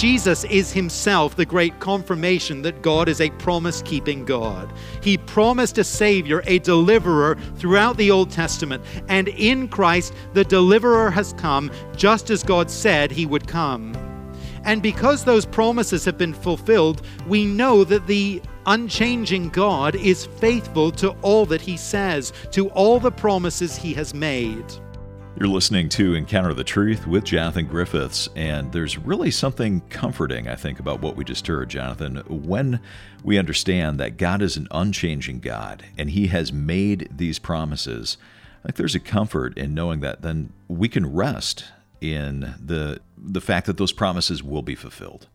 [0.00, 4.72] Jesus is himself the great confirmation that God is a promise keeping God.
[5.02, 11.10] He promised a Savior, a deliverer throughout the Old Testament, and in Christ, the deliverer
[11.10, 13.92] has come just as God said he would come.
[14.64, 20.92] And because those promises have been fulfilled, we know that the unchanging God is faithful
[20.92, 24.64] to all that he says, to all the promises he has made.
[25.38, 30.56] You're listening to Encounter the Truth with Jonathan Griffiths, and there's really something comforting, I
[30.56, 32.80] think, about what we just heard, Jonathan, when
[33.24, 38.18] we understand that God is an unchanging God and He has made these promises.
[38.64, 41.64] I think there's a comfort in knowing that then we can rest
[42.00, 45.28] in the the fact that those promises will be fulfilled.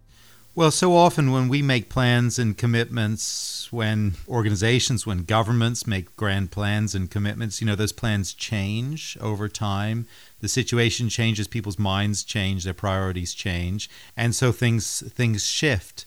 [0.57, 6.49] Well, so often when we make plans and commitments, when organizations, when governments make grand
[6.49, 10.07] plans and commitments, you know, those plans change over time.
[10.39, 16.05] The situation changes, people's minds change, their priorities change, and so things things shift.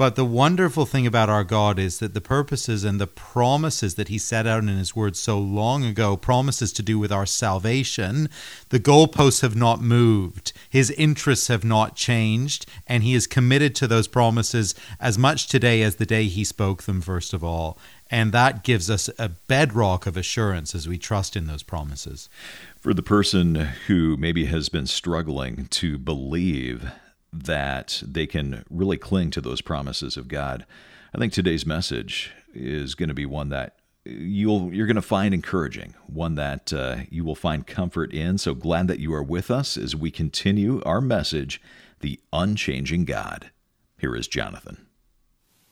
[0.00, 4.08] But the wonderful thing about our God is that the purposes and the promises that
[4.08, 8.30] He set out in His Word so long ago, promises to do with our salvation,
[8.70, 10.54] the goalposts have not moved.
[10.70, 15.82] His interests have not changed, and He is committed to those promises as much today
[15.82, 17.76] as the day He spoke them, first of all.
[18.10, 22.30] And that gives us a bedrock of assurance as we trust in those promises.
[22.78, 23.54] For the person
[23.86, 26.90] who maybe has been struggling to believe
[27.32, 30.66] that they can really cling to those promises of God.
[31.14, 35.34] I think today's message is going to be one that you'll you're going to find
[35.34, 38.38] encouraging, one that uh, you will find comfort in.
[38.38, 41.60] So glad that you are with us as we continue our message,
[42.00, 43.50] the unchanging God.
[43.98, 44.86] Here is Jonathan.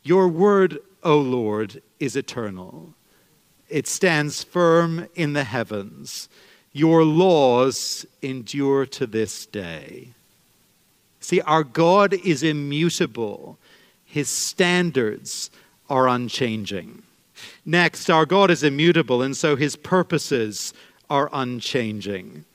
[0.02, 2.94] Your word, O Lord, is eternal.
[3.68, 6.28] It stands firm in the heavens.
[6.72, 10.14] Your laws endure to this day.
[11.28, 13.58] See, our God is immutable,
[14.06, 15.50] His standards
[15.90, 17.02] are unchanging.
[17.66, 20.72] Next, our God is immutable, and so His purposes
[21.10, 22.46] are unchanging.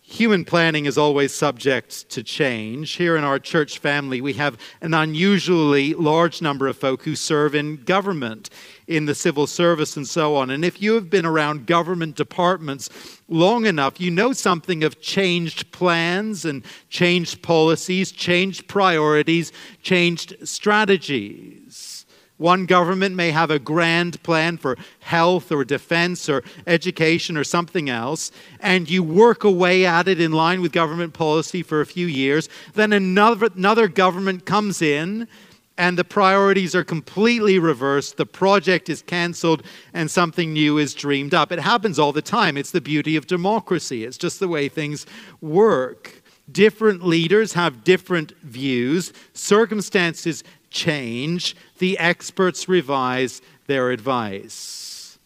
[0.00, 2.92] Human planning is always subject to change.
[2.92, 7.54] Here in our church family, we have an unusually large number of folk who serve
[7.54, 8.48] in government,
[8.86, 10.50] in the civil service, and so on.
[10.50, 12.90] And if you have been around government departments
[13.28, 19.52] long enough, you know something of changed plans and changed policies, changed priorities,
[19.82, 22.04] changed strategies.
[22.36, 27.88] One government may have a grand plan for health or defense or education or something
[27.88, 32.06] else, and you work away at it in line with government policy for a few
[32.06, 32.48] years.
[32.74, 35.28] Then another, another government comes in,
[35.76, 38.16] and the priorities are completely reversed.
[38.16, 39.62] The project is canceled,
[39.92, 41.50] and something new is dreamed up.
[41.50, 42.56] It happens all the time.
[42.56, 45.06] It's the beauty of democracy, it's just the way things
[45.40, 46.22] work.
[46.50, 55.18] Different leaders have different views, circumstances change, the experts revise their advice.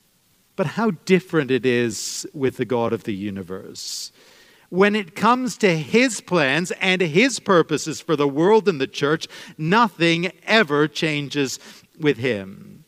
[0.54, 4.12] But how different it is with the God of the universe.
[4.70, 9.26] When it comes to his plans and his purposes for the world and the church,
[9.56, 11.58] nothing ever changes
[11.98, 12.84] with him.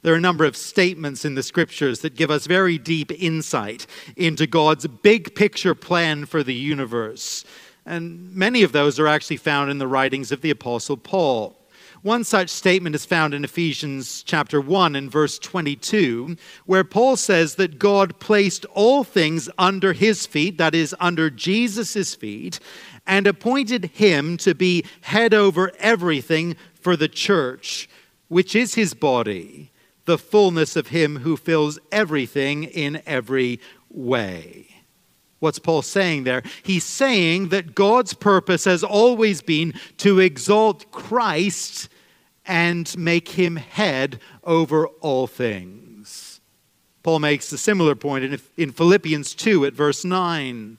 [0.00, 3.86] There are a number of statements in the scriptures that give us very deep insight
[4.16, 7.44] into God's big picture plan for the universe.
[7.86, 11.56] And many of those are actually found in the writings of the Apostle Paul.
[12.02, 16.36] One such statement is found in Ephesians chapter 1 and verse 22,
[16.66, 22.16] where Paul says that God placed all things under his feet, that is, under Jesus'
[22.16, 22.58] feet,
[23.06, 27.88] and appointed him to be head over everything for the church,
[28.26, 29.70] which is his body,
[30.04, 34.71] the fullness of him who fills everything in every way.
[35.42, 36.44] What's Paul saying there?
[36.62, 41.88] He's saying that God's purpose has always been to exalt Christ
[42.46, 46.40] and make him head over all things.
[47.02, 50.78] Paul makes a similar point in, Philippians 2 at verse 9.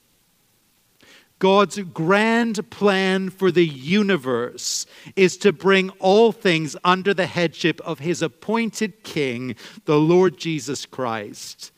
[1.41, 4.85] God's grand plan for the universe
[5.15, 9.55] is to bring all things under the headship of his appointed King,
[9.85, 11.71] the Lord Jesus Christ,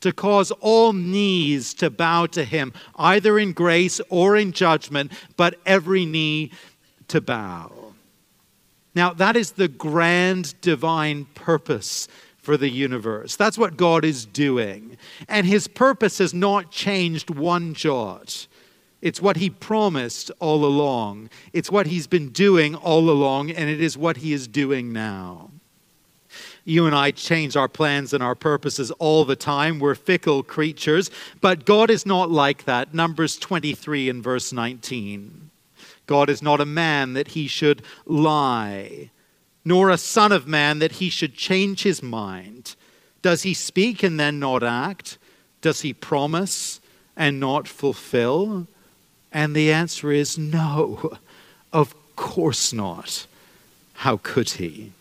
[0.00, 5.54] to cause all knees to bow to him, either in grace or in judgment, but
[5.64, 6.50] every knee
[7.06, 7.70] to bow.
[8.92, 12.08] Now, that is the grand divine purpose
[12.38, 13.36] for the universe.
[13.36, 14.96] That's what God is doing.
[15.28, 18.48] And his purpose has not changed one jot.
[19.06, 21.30] It's what he promised all along.
[21.52, 25.50] It's what he's been doing all along, and it is what he is doing now.
[26.64, 29.78] You and I change our plans and our purposes all the time.
[29.78, 31.10] We're fickle creatures,
[31.40, 32.92] but God is not like that.
[32.92, 35.50] Numbers 23 and verse 19.
[36.06, 39.10] God is not a man that he should lie
[39.64, 42.76] nor a son of man that he should change his mind.
[43.20, 45.18] Does he speak and then not act?
[45.60, 46.80] Does he promise
[47.16, 48.68] and not fulfill?
[49.36, 51.18] And the answer is no,
[51.70, 53.26] of course not.
[53.92, 54.92] How could he?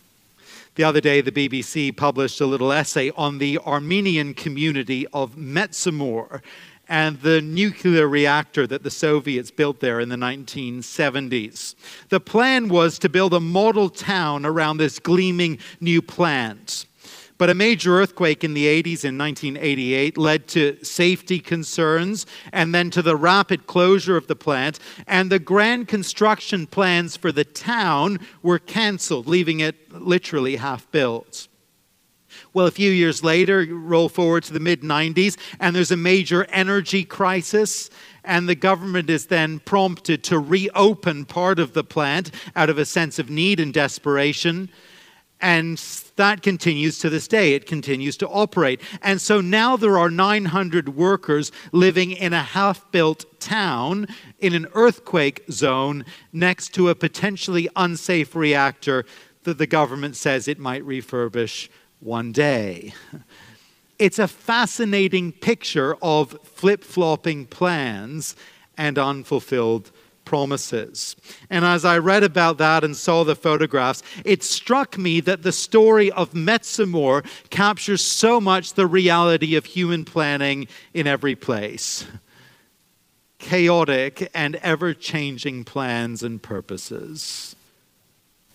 [0.75, 6.41] The other day, the BBC published a little essay on the Armenian community of Metsamor
[6.89, 11.75] and the nuclear reactor that the Soviets built there in the 1970s.
[12.09, 16.87] The plan was to build a model town around this gleaming new plant.
[17.37, 22.89] But a major earthquake in the 80s in 1988 led to safety concerns and then
[22.91, 24.79] to the rapid closure of the plant.
[25.05, 31.49] And the grand construction plans for the town were canceled, leaving it literally half built.
[32.53, 36.45] Well, a few years later, roll forward to the mid 90s, and there's a major
[36.45, 37.89] energy crisis.
[38.23, 42.85] And the government is then prompted to reopen part of the plant out of a
[42.85, 44.69] sense of need and desperation.
[45.41, 45.77] And
[46.15, 47.53] that continues to this day.
[47.53, 48.81] It continues to operate.
[49.01, 54.07] And so now there are 900 workers living in a half built town
[54.39, 59.05] in an earthquake zone next to a potentially unsafe reactor
[59.43, 62.93] that the government says it might refurbish one day.
[63.97, 68.35] It's a fascinating picture of flip flopping plans
[68.77, 69.91] and unfulfilled
[70.25, 71.15] promises.
[71.49, 75.51] And as I read about that and saw the photographs, it struck me that the
[75.51, 82.05] story of Metsamor captures so much the reality of human planning in every place
[83.37, 87.55] chaotic and ever changing plans and purposes.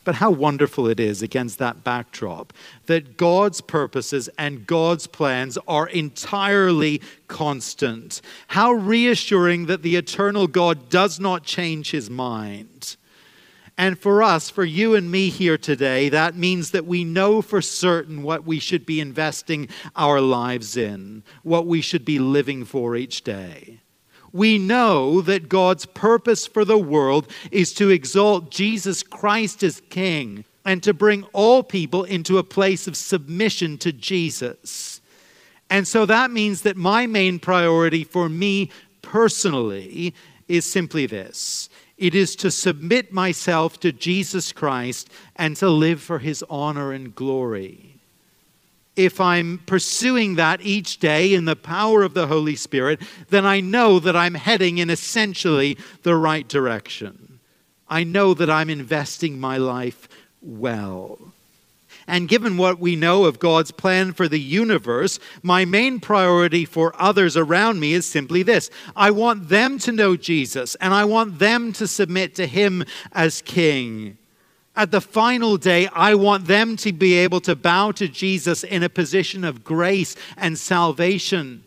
[0.02, 2.52] But how wonderful it is against that backdrop
[2.86, 8.22] that God's purposes and God's plans are entirely constant.
[8.48, 12.96] How reassuring that the eternal God does not change his mind.
[13.76, 17.62] And for us, for you and me here today, that means that we know for
[17.62, 22.96] certain what we should be investing our lives in, what we should be living for
[22.96, 23.79] each day
[24.32, 30.44] we know that God's purpose for the world is to exalt Jesus Christ as King
[30.64, 35.00] and to bring all people into a place of submission to Jesus.
[35.68, 38.70] And so that means that my main priority for me
[39.02, 40.14] personally
[40.48, 46.18] is simply this it is to submit myself to Jesus Christ and to live for
[46.18, 47.99] his honor and glory
[49.00, 53.00] if I'm pursuing that each day in the power of the Holy Spirit,
[53.30, 57.40] then I know that I'm heading in essentially the right direction.
[57.88, 60.06] I know that I'm investing my life
[60.42, 61.18] well.
[62.06, 66.92] And given what we know of God's plan for the universe, my main priority for
[67.00, 71.38] others around me is simply this I want them to know Jesus, and I want
[71.38, 74.18] them to submit to Him as King
[74.80, 78.82] at the final day, I want them to be able to bow to Jesus in
[78.82, 81.64] a position of grace and salvation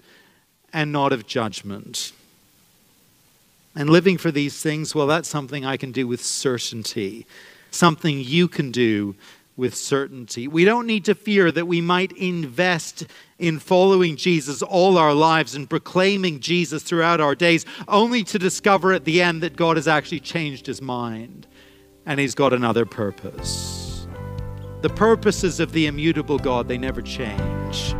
[0.74, 2.12] and not of judgment.
[3.76, 7.28] And living for these things, well, that's something I can do with certainty,
[7.70, 9.14] something you can do
[9.56, 10.48] with certainty.
[10.48, 13.06] We don't need to fear that we might invest
[13.38, 18.92] in following Jesus all our lives and proclaiming Jesus throughout our days, only to discover
[18.92, 21.46] at the end that God has actually changed his mind
[22.06, 24.08] and he's got another purpose.
[24.82, 27.96] The purposes of the immutable God, they never change.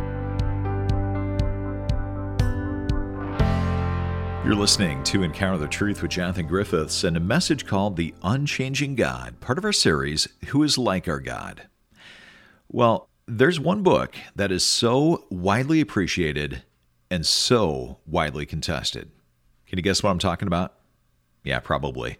[4.44, 8.94] You're listening to Encounter the Truth with Jonathan Griffiths and a message called The Unchanging
[8.94, 11.68] God, part of our series, Who is Like Our God?
[12.68, 16.62] Well, there's one book that is so widely appreciated
[17.10, 19.10] and so widely contested.
[19.66, 20.74] Can you guess what I'm talking about?
[21.42, 22.18] Yeah, probably.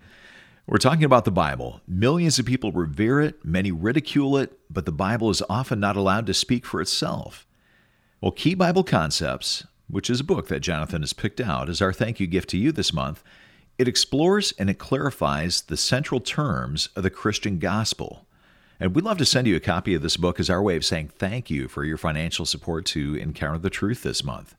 [0.66, 1.82] We're talking about the Bible.
[1.86, 6.24] Millions of people revere it, many ridicule it, but the Bible is often not allowed
[6.24, 7.46] to speak for itself.
[8.22, 11.92] Well, Key Bible Concepts, which is a book that Jonathan has picked out as our
[11.92, 13.22] thank you gift to you this month,
[13.76, 18.24] it explores and it clarifies the central terms of the Christian gospel.
[18.80, 20.84] And we'd love to send you a copy of this book as our way of
[20.84, 24.54] saying thank you for your financial support to Encounter the Truth this month.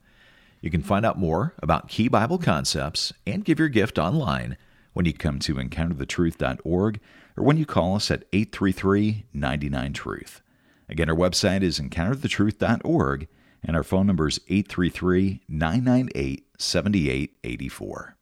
[0.62, 4.56] You can find out more about Key Bible Concepts and give your gift online
[4.96, 7.00] when you come to encounterthetruth.org
[7.36, 10.42] or when you call us at 833 99 Truth.
[10.88, 13.28] Again, our website is encounterthetruth.org,
[13.62, 18.16] and our phone number is 833 998 7884.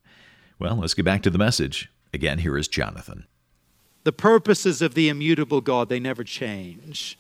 [0.58, 1.92] Well, let's get back to the message.
[2.12, 3.28] Again, here is Jonathan.
[4.04, 7.20] The purposes of the immutable God, they never change.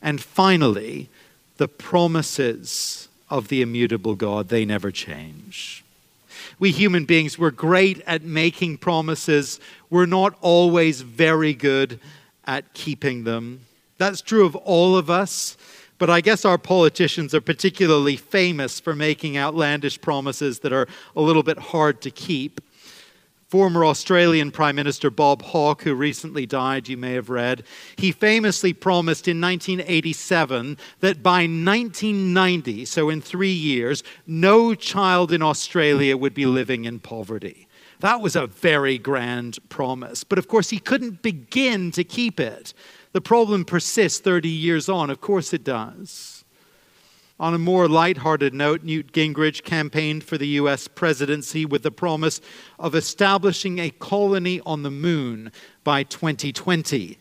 [0.00, 1.10] And finally,
[1.58, 5.84] the promises of the immutable God, they never change.
[6.58, 9.60] We human beings, we're great at making promises.
[9.90, 12.00] We're not always very good
[12.46, 13.60] at keeping them.
[13.98, 15.56] That's true of all of us.
[15.98, 21.20] But I guess our politicians are particularly famous for making outlandish promises that are a
[21.20, 22.60] little bit hard to keep.
[23.48, 27.64] Former Australian Prime Minister Bob Hawke, who recently died, you may have read,
[27.96, 35.40] he famously promised in 1987 that by 1990, so in three years, no child in
[35.40, 37.66] Australia would be living in poverty.
[38.00, 40.24] That was a very grand promise.
[40.24, 42.74] But of course, he couldn't begin to keep it.
[43.12, 45.08] The problem persists 30 years on.
[45.08, 46.37] Of course, it does.
[47.40, 50.88] On a more lighthearted note, Newt Gingrich campaigned for the U.S.
[50.88, 52.40] presidency with the promise
[52.80, 55.52] of establishing a colony on the moon
[55.84, 57.16] by 2020.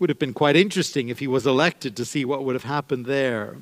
[0.00, 3.06] Would have been quite interesting if he was elected to see what would have happened
[3.06, 3.58] there.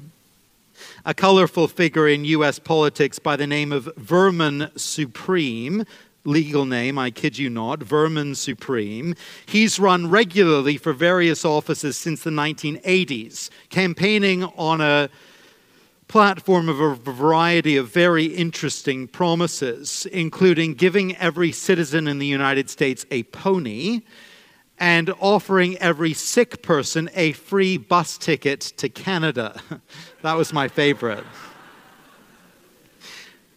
[1.05, 2.59] A colorful figure in U.S.
[2.59, 5.85] politics by the name of Vermin Supreme
[6.25, 9.15] legal name, I kid you not, Vermin Supreme.
[9.47, 15.09] He's run regularly for various offices since the 1980s, campaigning on a
[16.09, 22.71] platform of a variety of very interesting promises, including giving every citizen in the United
[22.71, 24.01] States a pony
[24.79, 29.61] and offering every sick person a free bus ticket to Canada.
[30.23, 31.25] that was my favorite.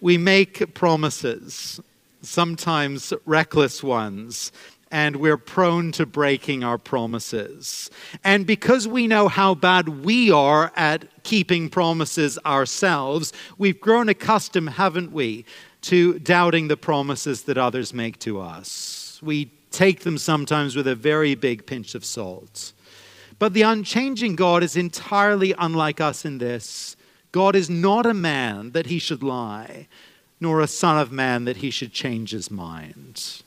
[0.02, 1.80] We make promises,
[2.22, 4.52] sometimes reckless ones,
[4.92, 7.90] and we're prone to breaking our promises.
[8.24, 14.72] And because we know how bad we are at keeping promises ourselves, we've grown accustomed,
[14.72, 15.46] haven't we,
[15.84, 19.20] to doubting the promises that others make to us.
[19.24, 22.74] We take them sometimes with a very big pinch of salt.
[23.40, 26.96] But the unchanging God is entirely unlike us in this
[27.32, 29.88] God is not a man that he should lie,
[30.42, 33.42] nor a son of man that he should change his mind.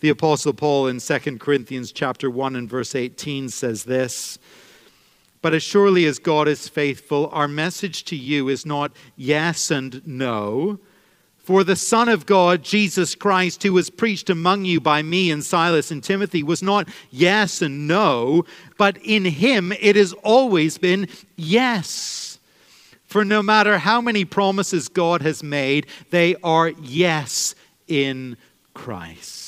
[0.00, 4.38] The apostle Paul in 2 Corinthians chapter 1 and verse 18 says this,
[5.46, 10.04] but as surely as God is faithful, our message to you is not yes and
[10.04, 10.80] no.
[11.38, 15.44] For the Son of God, Jesus Christ, who was preached among you by me and
[15.44, 18.44] Silas and Timothy, was not yes and no,
[18.76, 22.40] but in him it has always been yes.
[23.04, 27.54] For no matter how many promises God has made, they are yes
[27.86, 28.36] in
[28.74, 29.45] Christ.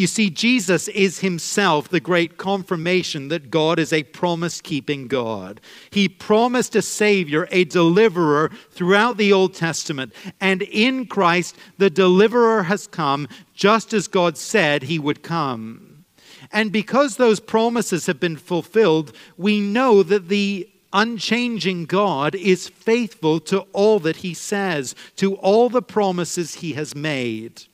[0.00, 5.60] You see, Jesus is himself the great confirmation that God is a promise keeping God.
[5.90, 10.14] He promised a Savior, a deliverer throughout the Old Testament.
[10.40, 16.06] And in Christ, the deliverer has come just as God said he would come.
[16.50, 23.38] And because those promises have been fulfilled, we know that the unchanging God is faithful
[23.40, 27.64] to all that he says, to all the promises he has made.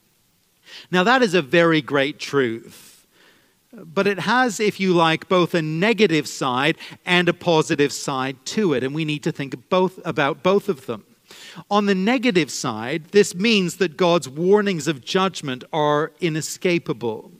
[0.91, 3.05] Now, that is a very great truth.
[3.73, 8.73] But it has, if you like, both a negative side and a positive side to
[8.73, 11.03] it, and we need to think both, about both of them.
[11.69, 17.31] On the negative side, this means that God's warnings of judgment are inescapable.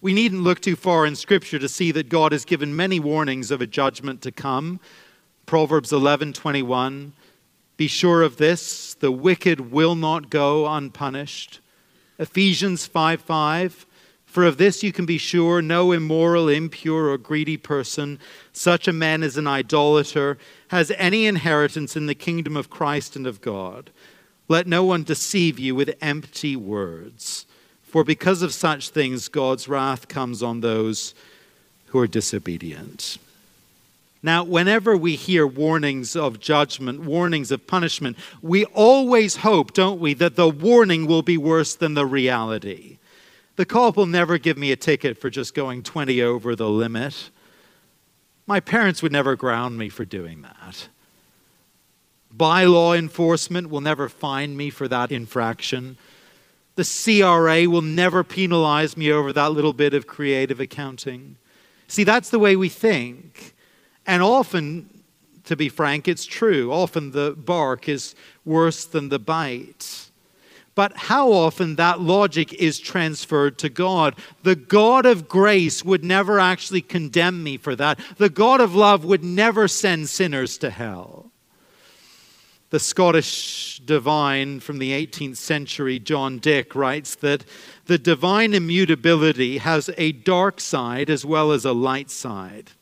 [0.00, 3.50] We needn't look too far in Scripture to see that God has given many warnings
[3.50, 4.78] of a judgment to come.
[5.46, 7.12] Proverbs 11:21
[7.76, 11.60] Be sure of this, the wicked will not go unpunished.
[12.18, 13.86] Ephesians 5 5.
[14.24, 18.18] For of this you can be sure no immoral, impure, or greedy person,
[18.52, 23.28] such a man as an idolater, has any inheritance in the kingdom of Christ and
[23.28, 23.90] of God.
[24.48, 27.46] Let no one deceive you with empty words.
[27.82, 31.14] For because of such things, God's wrath comes on those
[31.86, 33.18] who are disobedient.
[34.24, 40.14] Now, whenever we hear warnings of judgment, warnings of punishment, we always hope, don't we,
[40.14, 42.96] that the warning will be worse than the reality.
[43.56, 47.28] The cop will never give me a ticket for just going 20 over the limit.
[48.46, 50.88] My parents would never ground me for doing that.
[52.34, 55.98] Bylaw enforcement will never fine me for that infraction.
[56.76, 61.36] The CRA will never penalize me over that little bit of creative accounting.
[61.88, 63.53] See, that's the way we think.
[64.06, 65.02] And often,
[65.44, 66.72] to be frank, it's true.
[66.72, 70.10] Often the bark is worse than the bite.
[70.74, 74.16] But how often that logic is transferred to God.
[74.42, 78.00] The God of grace would never actually condemn me for that.
[78.16, 81.30] The God of love would never send sinners to hell.
[82.70, 87.44] The Scottish divine from the 18th century, John Dick, writes that
[87.84, 92.72] the divine immutability has a dark side as well as a light side.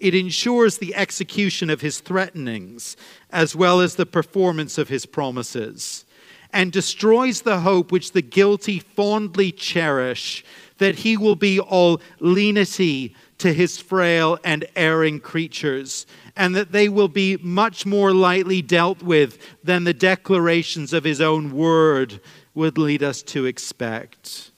[0.00, 2.96] It ensures the execution of his threatenings
[3.30, 6.04] as well as the performance of his promises,
[6.52, 10.44] and destroys the hope which the guilty fondly cherish
[10.78, 16.88] that he will be all lenity to his frail and erring creatures, and that they
[16.88, 22.20] will be much more lightly dealt with than the declarations of his own word
[22.54, 24.50] would lead us to expect.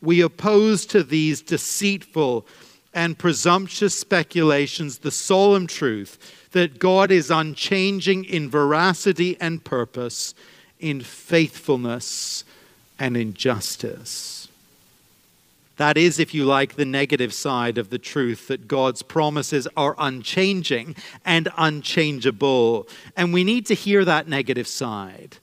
[0.00, 2.46] We oppose to these deceitful
[2.94, 10.34] and presumptuous speculations the solemn truth that God is unchanging in veracity and purpose,
[10.78, 12.44] in faithfulness
[12.98, 14.48] and in justice.
[15.76, 19.96] That is, if you like, the negative side of the truth that God's promises are
[19.98, 22.86] unchanging and unchangeable.
[23.16, 25.38] And we need to hear that negative side.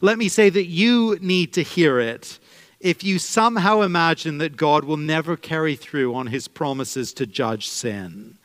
[0.00, 2.38] Let me say that you need to hear it
[2.80, 7.68] if you somehow imagine that God will never carry through on his promises to judge
[7.68, 8.36] sin,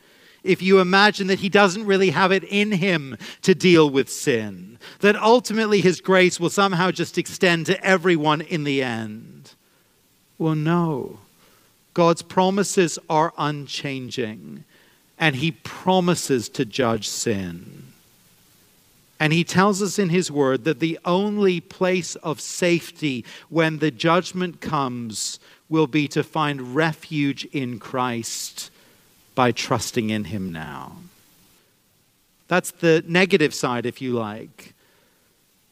[0.43, 4.77] if you imagine that he doesn't really have it in him to deal with sin,
[4.99, 9.53] that ultimately his grace will somehow just extend to everyone in the end.
[10.37, 11.19] Well, no.
[11.93, 14.65] God's promises are unchanging,
[15.17, 17.92] and he promises to judge sin.
[19.23, 23.89] And he tells us in his word that the only place of safety when the
[23.89, 25.39] judgment comes
[25.69, 28.69] will be to find refuge in Christ
[29.33, 30.97] by trusting in him now.
[32.49, 34.73] That's the negative side, if you like.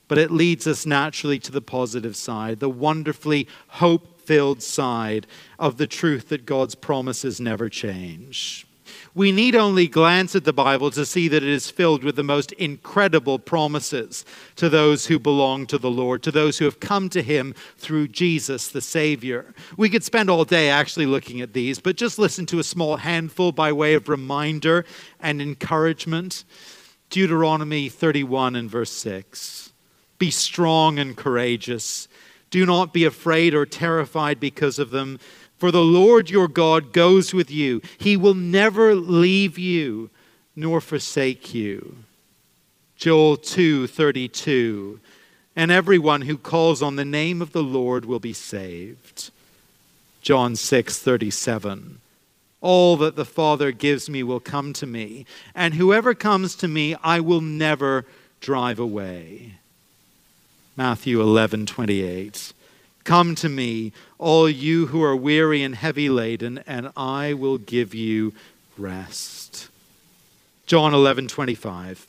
[0.08, 5.28] But it leads us naturally to the positive side, the wonderfully hope filled side
[5.60, 8.66] of the truth that God's promises never change.
[9.14, 12.24] We need only glance at the Bible to see that it is filled with the
[12.24, 17.10] most incredible promises to those who belong to the Lord, to those who have come
[17.10, 19.54] to Him through Jesus, the Savior.
[19.78, 22.98] We could spend all day actually looking at these, but just listen to a small
[22.98, 24.86] handful by way of reminder
[25.20, 26.44] and encouragement.
[27.10, 29.74] Deuteronomy 31 and verse 6.
[30.18, 32.08] Be strong and courageous.
[32.52, 35.20] Do not be afraid or terrified because of them
[35.62, 37.84] for the Lord your God goes with you.
[38.00, 40.10] He will never leave you
[40.56, 41.98] nor forsake you.
[42.96, 45.00] Joel 2:32
[45.56, 49.30] And everyone who calls on the name of the Lord will be saved.
[50.24, 52.00] John 6:37
[52.60, 56.96] All that the Father gives me will come to me, and whoever comes to me
[57.04, 58.08] I will never
[58.40, 59.58] drive away.
[60.76, 62.54] Matthew 11:28
[63.04, 67.96] Come to me, all you who are weary and heavy laden, and I will give
[67.96, 68.34] you
[68.78, 69.70] rest.
[70.66, 72.08] John 11 25.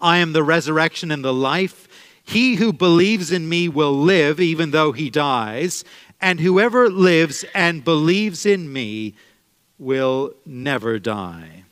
[0.00, 1.88] I am the resurrection and the life.
[2.22, 5.84] He who believes in me will live even though he dies,
[6.20, 9.14] and whoever lives and believes in me
[9.78, 11.64] will never die.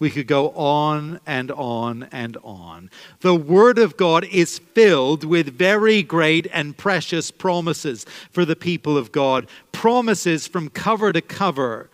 [0.00, 2.90] We could go on and on and on.
[3.20, 8.96] The Word of God is filled with very great and precious promises for the people
[8.96, 11.90] of God, promises from cover to cover.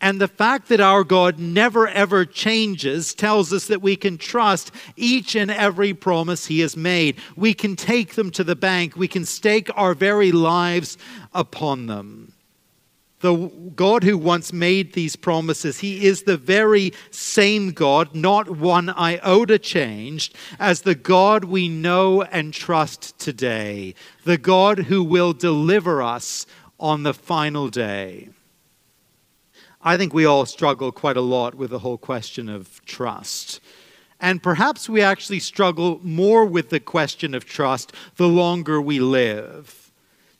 [0.00, 4.72] And the fact that our God never ever changes tells us that we can trust
[4.96, 7.16] each and every promise He has made.
[7.36, 10.96] We can take them to the bank, we can stake our very lives
[11.34, 12.32] upon them
[13.20, 18.88] the God who once made these promises, he is the very same God, not one
[18.90, 26.02] iota changed, as the God we know and trust today, the God who will deliver
[26.02, 26.46] us
[26.78, 28.30] on the final day.
[29.82, 33.60] I think we all struggle quite a lot with the whole question of trust.
[34.18, 39.89] And perhaps we actually struggle more with the question of trust the longer we live.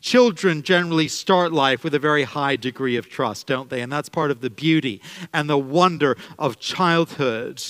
[0.01, 3.81] Children generally start life with a very high degree of trust, don't they?
[3.81, 4.99] And that's part of the beauty
[5.31, 7.63] and the wonder of childhood.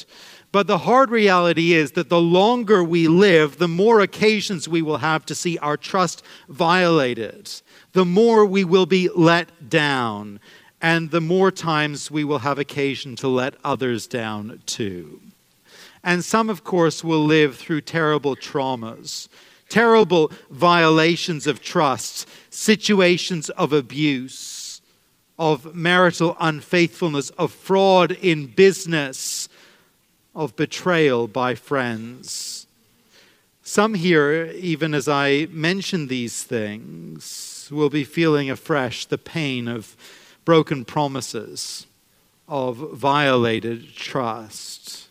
[0.53, 4.97] But the hard reality is that the longer we live, the more occasions we will
[4.97, 7.51] have to see our trust violated,
[7.93, 10.39] the more we will be let down,
[10.81, 15.21] and the more times we will have occasion to let others down too.
[16.03, 19.29] And some, of course, will live through terrible traumas
[19.71, 24.81] terrible violations of trust, situations of abuse,
[25.39, 29.47] of marital unfaithfulness, of fraud in business,
[30.35, 32.67] of betrayal by friends.
[33.63, 39.95] Some here, even as I mention these things, will be feeling afresh the pain of
[40.43, 41.87] broken promises,
[42.47, 45.07] of violated trust.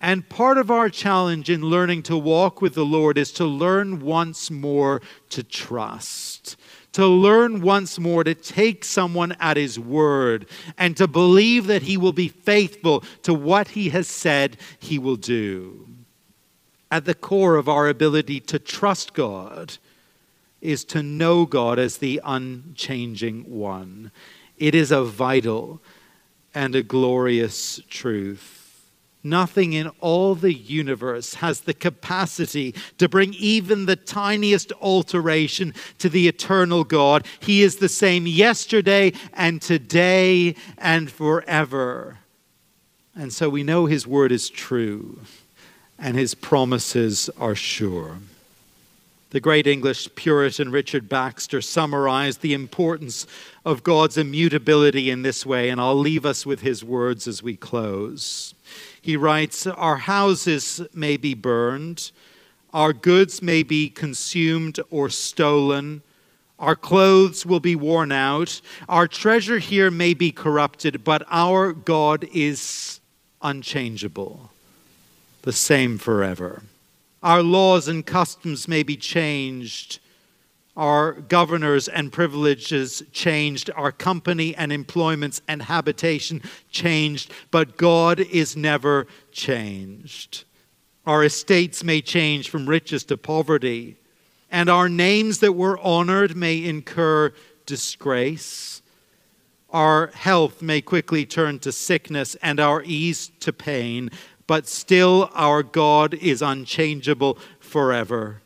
[0.00, 4.00] And part of our challenge in learning to walk with the Lord is to learn
[4.00, 6.56] once more to trust
[6.92, 11.96] to learn once more to take someone at his word and to believe that he
[11.96, 15.86] will be faithful to what he has said he will do.
[16.90, 19.78] At the core of our ability to trust God
[20.60, 24.10] is to know God as the unchanging one.
[24.58, 25.80] It is a vital
[26.52, 28.59] and a glorious truth.
[29.22, 36.08] Nothing in all the universe has the capacity to bring even the tiniest alteration to
[36.08, 37.26] the eternal God.
[37.40, 42.18] He is the same yesterday and today and forever.
[43.14, 45.20] And so we know His word is true
[45.98, 48.16] and His promises are sure.
[49.30, 53.28] The great English Puritan Richard Baxter summarized the importance
[53.64, 57.54] of God's immutability in this way, and I'll leave us with his words as we
[57.54, 58.54] close.
[59.00, 62.12] He writes, Our houses may be burned,
[62.72, 66.02] our goods may be consumed or stolen.
[66.58, 68.60] Our clothes will be worn out.
[68.88, 73.00] Our treasure here may be corrupted, but our God is
[73.40, 74.52] unchangeable,
[75.42, 76.62] the same forever.
[77.22, 80.00] Our laws and customs may be changed
[80.80, 86.40] our governors and privileges changed, our company and employments and habitation
[86.70, 90.44] changed, but God is never changed.
[91.04, 93.98] Our estates may change from riches to poverty,
[94.50, 97.34] and our names that were honored may incur
[97.66, 98.80] disgrace.
[99.68, 104.10] Our health may quickly turn to sickness, and our ease to pain,
[104.46, 108.40] but still our God is unchangeable forever.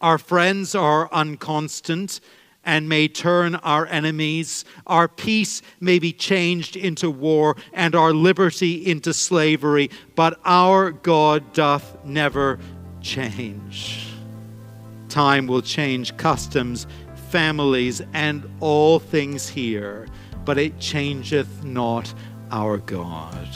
[0.00, 2.20] Our friends are unconstant
[2.64, 4.64] and may turn our enemies.
[4.86, 11.52] Our peace may be changed into war and our liberty into slavery, but our God
[11.52, 12.58] doth never
[13.00, 14.06] change.
[15.08, 16.86] Time will change customs,
[17.30, 20.06] families, and all things here,
[20.44, 22.12] but it changeth not
[22.50, 23.48] our God.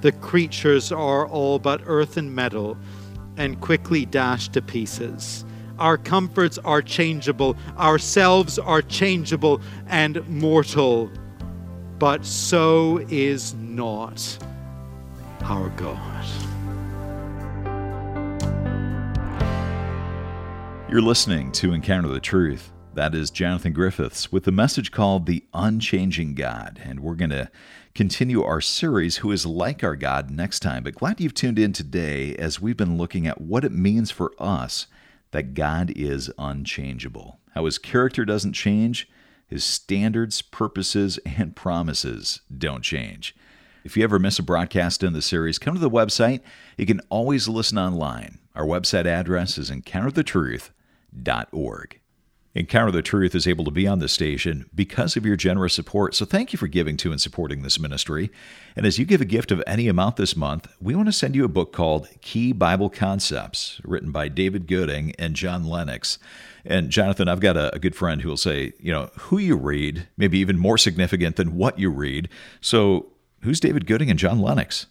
[0.00, 2.76] The creatures are all but earth and metal
[3.38, 5.44] and quickly dashed to pieces.
[5.78, 11.10] Our comforts are changeable, ourselves are changeable and mortal,
[11.98, 14.38] but so is not
[15.44, 16.26] our God.
[20.90, 22.72] You're listening to Encounter the Truth.
[22.98, 26.80] That is Jonathan Griffiths with the message called The Unchanging God.
[26.84, 27.48] And we're going to
[27.94, 30.82] continue our series, Who is Like Our God, next time.
[30.82, 34.32] But glad you've tuned in today as we've been looking at what it means for
[34.36, 34.88] us
[35.30, 39.08] that God is unchangeable, how his character doesn't change,
[39.46, 43.36] his standards, purposes, and promises don't change.
[43.84, 46.40] If you ever miss a broadcast in the series, come to the website.
[46.76, 48.40] You can always listen online.
[48.56, 52.00] Our website address is encounterthetruth.org.
[52.54, 56.14] Encounter the Truth is able to be on the station because of your generous support.
[56.14, 58.30] So thank you for giving to and supporting this ministry.
[58.74, 61.36] And as you give a gift of any amount this month, we want to send
[61.36, 66.18] you a book called Key Bible Concepts, written by David Gooding and John Lennox.
[66.64, 69.56] And Jonathan, I've got a, a good friend who will say, you know, who you
[69.56, 72.28] read may be even more significant than what you read.
[72.60, 74.86] So who's David Gooding and John Lennox?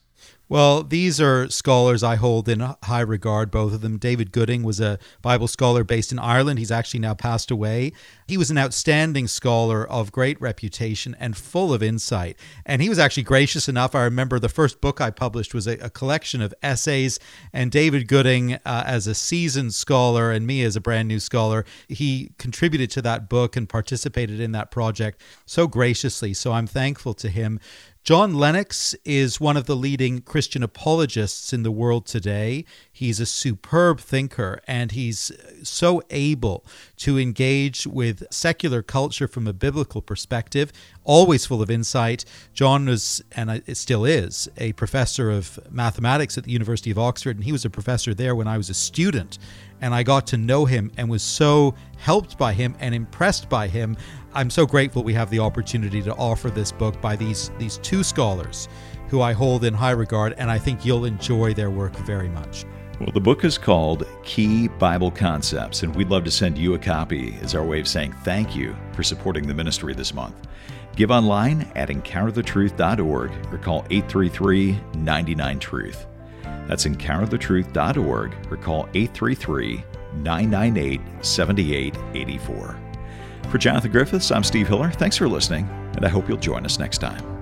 [0.49, 3.97] Well, these are scholars I hold in high regard, both of them.
[3.97, 6.57] David Gooding was a Bible scholar based in Ireland.
[6.57, 7.91] He's actually now passed away.
[8.27, 12.37] He was an outstanding scholar of great reputation and full of insight.
[12.65, 13.93] And he was actually gracious enough.
[13.93, 17.19] I remember the first book I published was a, a collection of essays.
[17.51, 21.65] And David Gooding, uh, as a seasoned scholar, and me as a brand new scholar,
[21.89, 26.33] he contributed to that book and participated in that project so graciously.
[26.33, 27.59] So I'm thankful to him.
[28.07, 32.63] John Lennox is one of the leading Christian apologists in the world today.
[32.91, 35.31] He's a superb thinker and he's
[35.63, 36.63] so able
[36.97, 40.71] to engage with secular culture from a biblical perspective,
[41.03, 42.23] always full of insight.
[42.53, 47.37] John was, and it still is, a professor of mathematics at the University of Oxford,
[47.37, 49.39] and he was a professor there when I was a student.
[49.81, 53.67] And I got to know him and was so helped by him and impressed by
[53.67, 53.97] him
[54.37, 58.03] I'm so grateful we have the opportunity to offer this book by these these two
[58.03, 58.67] scholars
[59.09, 62.65] who I hold in high regard and I think you'll enjoy their work very much.
[62.99, 66.79] Well, the book is called Key Bible Concepts, and we'd love to send you a
[66.79, 70.47] copy as our way of saying thank you for supporting the ministry this month.
[70.95, 76.07] Give online at encounterthetruth.org or call 833 99 Truth.
[76.67, 79.83] That's encounterthetruth.org or call 833
[80.15, 82.79] 998 7884.
[83.51, 84.89] For Jonathan Griffiths, I'm Steve Hiller.
[84.89, 87.36] Thanks for listening, and I hope you'll join us next time.